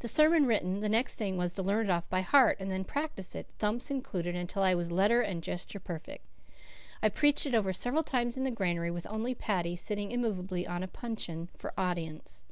The 0.00 0.08
sermon 0.08 0.44
written, 0.44 0.80
the 0.80 0.90
next 0.90 1.14
thing 1.14 1.38
was 1.38 1.54
to 1.54 1.62
learn 1.62 1.86
it 1.86 1.90
off 1.90 2.06
by 2.10 2.20
heart 2.20 2.58
and 2.60 2.70
then 2.70 2.84
practise 2.84 3.34
it, 3.34 3.48
thumps 3.58 3.90
included, 3.90 4.34
until 4.36 4.62
I 4.62 4.74
was 4.74 4.92
letter 4.92 5.22
and 5.22 5.42
gesture 5.42 5.80
perfect. 5.80 6.22
I 7.02 7.08
preached 7.08 7.46
it 7.46 7.54
over 7.54 7.72
several 7.72 8.02
times 8.02 8.36
in 8.36 8.44
the 8.44 8.50
granary 8.50 8.90
with 8.90 9.06
only 9.06 9.34
Paddy, 9.34 9.74
sitting 9.74 10.12
immovably 10.12 10.66
on 10.66 10.82
a 10.82 10.86
puncheon, 10.86 11.48
for 11.56 11.72
audience. 11.78 12.44